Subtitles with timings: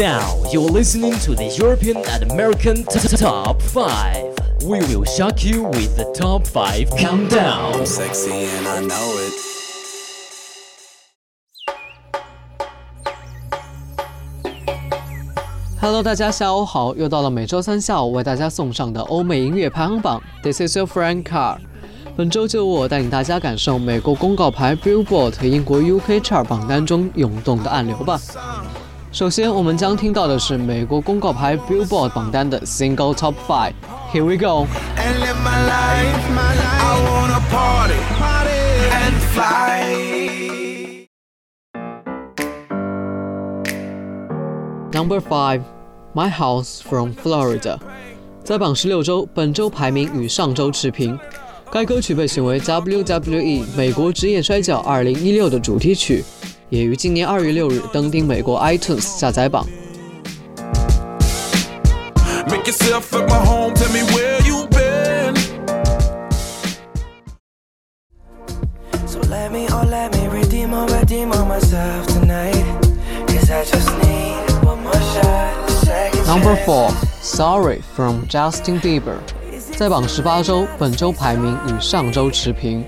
[0.00, 4.62] Now you're listening to the European and American Top 5.
[4.64, 7.84] We will shock you with the Top 5 Countdown.
[7.84, 9.34] Sexy and I know it.
[15.78, 20.22] Hello，大家下午好，又到了每周三下午为大家送上的欧美音乐排行榜。
[20.42, 21.58] This is your friend Car。
[22.16, 28.18] 本周就由我带领大家感受美国公告牌 Billboard 和英国 UK Chart 榜单中涌动的暗流吧。
[29.12, 33.72] 首先，我们将听到的是美国公告牌 Billboard 榜单的 Single Top Five。
[34.12, 34.68] Here we go。
[44.92, 45.62] Number five,
[46.14, 47.78] My House from Florida，
[48.44, 51.18] 在榜十六周，本周排名与上周持平。
[51.72, 56.24] 该歌曲被选为 WWE 美国职业摔跤2016的主题曲，
[56.69, 59.65] 也于今年二月六日登顶美国 iTunes 下载榜。
[62.47, 65.35] Make yourself at my home, tell me where you been.
[69.07, 72.63] So let me, oh let me redeem or redeem on myself tonight.
[73.27, 75.69] Cause I just need one more shot.
[75.83, 76.65] Second Number chance.
[76.65, 79.17] four, Sorry from Justin Bieber，
[79.75, 82.85] 在榜十八周，本周排名与上周持平。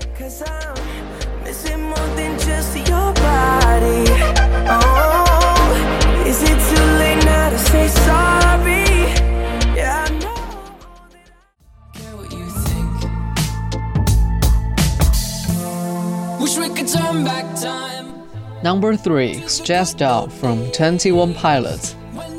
[18.63, 21.91] Number three, Stressed Out from Twenty One Pilots。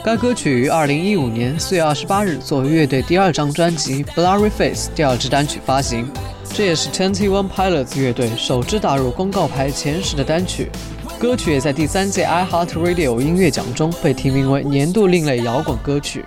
[0.04, 6.08] 该歌曲于二零一五年四月二十八日作为乐队第二张专辑《Blurry Face》第二支单曲发行，
[6.52, 10.70] 这也是 Twenty One Pilots 乐队首支打入公告牌前十的单曲。
[11.18, 16.24] 歌曲也在第三届 iHeartRadio 音乐奖中被提名为年度另类摇滚歌曲。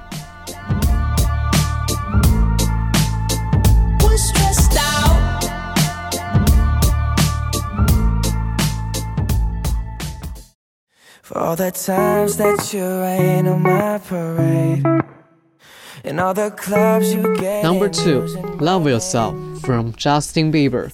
[11.28, 14.82] For all the times that you rain on my parade.
[16.06, 17.64] And all the clubs you get.
[17.64, 18.26] Number two,
[18.62, 20.90] Love Yourself from Justin Bieber。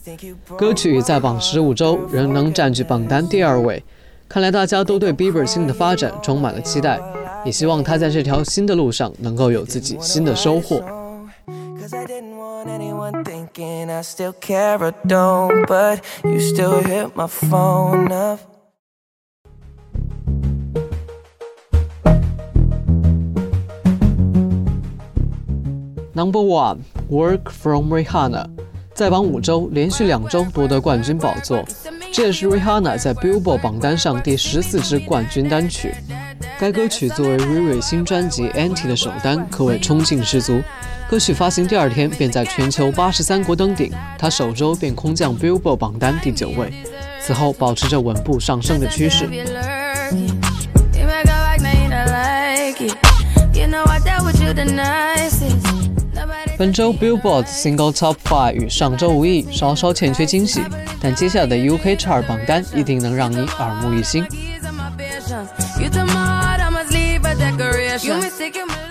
[0.57, 3.83] 歌曲在榜十五周仍能占据榜单第二位，
[4.27, 6.99] 看来大家都对 Bieber 新的发展充满了期待，
[7.45, 10.81] 也希望他在这条新的路上能够有自己新的收获。
[26.15, 26.77] Number one,
[27.09, 28.45] Work from Rihanna，
[28.93, 31.65] 在榜五周，连续两周夺得冠军宝座，
[32.11, 35.91] 这也是 Rihanna 在 Billboard 榜单上第十四支冠军单曲。
[36.59, 40.61] 该歌曲作为 Riri 新专辑 Anti 的首单，可谓冲劲十足。
[41.09, 46.71] 歌曲发行第二天便在全球八十三国登顶，他首周便空降 Billboard 榜单第九位，
[47.19, 49.27] 此后保持着稳步上升的趋势。
[56.62, 60.60] 本周 Billboard Single Top Five 与上周无异，稍稍欠缺惊喜，
[61.00, 64.24] 但接下来的 UK Chart 榜单一定能让你耳目一新。
[64.24, 65.48] keys on my patience.
[65.80, 68.06] You took my heart, I must leave a decoration.
[68.06, 68.88] You mistaken my love.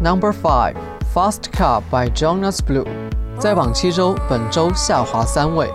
[0.00, 0.76] Number Five,
[1.14, 2.86] Fast Car by Jonas Blue，
[3.38, 5.70] 在榜七周，本周下滑三位。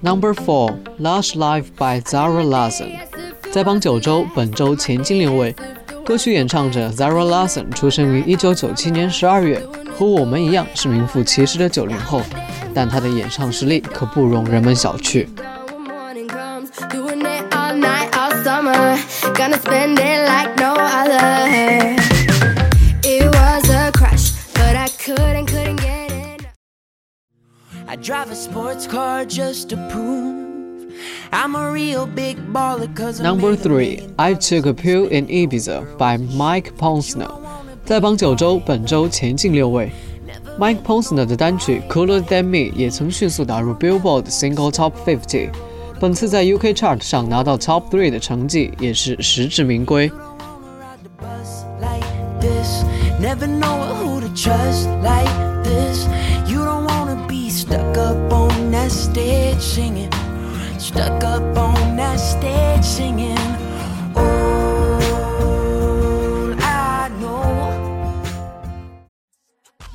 [0.00, 2.92] Number Four, Lush Life by Zara Larsson，
[3.50, 5.52] 在榜九周，本周前进六位。
[6.06, 9.60] 歌曲演唱者 Zara Larsson 出生于1997年12月，
[9.98, 12.22] 和我们一样是名副其实的九零后，
[12.72, 15.26] 但她的演唱实力可不容人们小觑。
[28.01, 30.41] drive a sports car just to prove
[31.31, 34.73] I'm a real big baller cause I'm Number made a three, million I Took a
[34.73, 37.31] Pill in Ibiza by Mike Posner，
[37.85, 39.91] 在榜九周，本周前进六位。
[40.59, 45.49] Mike Posner 的单曲《Cooler Than Me》也曾迅速打入 Billboard Single Top 50，
[45.99, 50.11] 本次在 UK Chart 上拿到 Top 3的成绩也是实至名归。
[53.20, 53.46] Ride the bus like this.
[53.46, 56.06] Never know who to trust like this.
[56.48, 60.12] You don't wanna be stuck up on that stage singing.
[60.78, 63.38] Stuck up on that stage singing.
[64.16, 65.02] All
[66.62, 67.74] I know.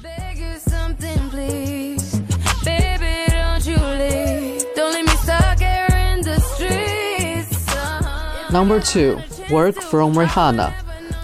[0.02, 2.20] Beg you something, please.
[2.64, 4.66] Baby, don't you leave.
[4.76, 7.68] Don't leave me stuck here in the streets.
[7.70, 8.52] Uh-huh.
[8.52, 9.20] Number two,
[9.52, 10.74] Work from Rihanna，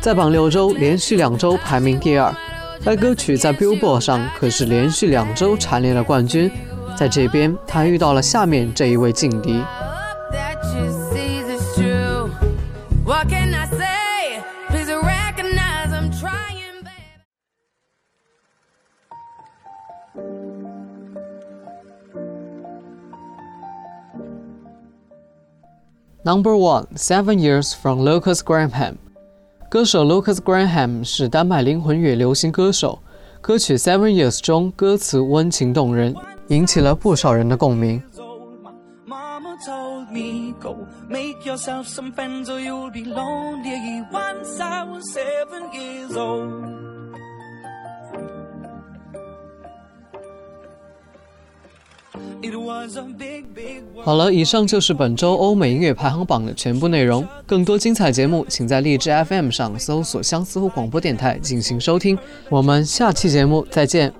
[0.00, 2.34] 在榜六周连续两周排名第二。
[2.84, 6.50] 该歌曲在 Billboard 上可是连续两周蝉联了冠军。
[6.96, 9.54] 在这边，他遇到了下面这一位劲敌。
[9.54, 12.30] Hope that you see this true.
[13.04, 14.42] What can I say?
[14.68, 17.24] Please recognize I'm trying, babe.
[26.24, 28.98] Number one, Seven Years from Lucas Graham。
[29.69, 32.97] 歌手 Lucas Graham 是丹麦灵魂乐流行歌手。
[33.39, 36.15] 歌曲《Seven Years》中歌词温情动人，
[36.47, 38.01] 引起了不少人的共鸣。
[54.03, 62.17] 好了，以上就是本周欧美音乐排行榜的全部内容，更多精彩节目请在荔枝 FM 上搜索相思湖广播电台进行收听，
[62.49, 64.13] 我们下期节目再见。